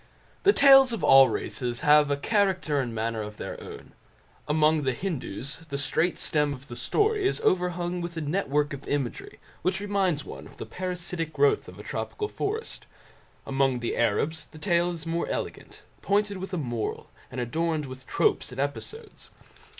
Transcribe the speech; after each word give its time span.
The 0.41 0.51
tales 0.51 0.91
of 0.93 1.03
all 1.03 1.29
races 1.29 1.81
have 1.81 2.09
a 2.09 2.17
character 2.17 2.79
and 2.81 2.91
manner 2.95 3.21
of 3.21 3.37
their 3.37 3.61
own. 3.63 3.91
Among 4.47 4.81
the 4.81 4.93
Hindoos 4.95 5.57
the 5.69 5.77
straight 5.77 6.17
stem 6.17 6.53
of 6.55 6.69
the 6.69 6.75
story 6.75 7.27
is 7.27 7.39
overhung 7.41 8.01
with 8.01 8.17
a 8.17 8.21
network 8.21 8.73
of 8.73 8.87
imagery 8.87 9.39
which 9.61 9.79
reminds 9.79 10.25
one 10.25 10.47
of 10.47 10.57
the 10.57 10.65
parasitic 10.65 11.31
growth 11.31 11.67
of 11.67 11.77
a 11.77 11.83
tropical 11.83 12.29
forest. 12.29 12.87
Among 13.45 13.79
the 13.79 13.95
Arabs 13.95 14.47
the 14.47 14.57
tale 14.57 14.91
is 14.91 15.05
more 15.05 15.27
elegant, 15.27 15.83
pointed 16.01 16.37
with 16.39 16.51
a 16.51 16.57
moral, 16.57 17.11
and 17.29 17.39
adorned 17.39 17.85
with 17.85 18.07
tropes 18.07 18.51
and 18.51 18.59
episodes. 18.59 19.29